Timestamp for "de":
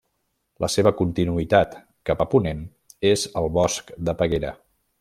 4.09-4.17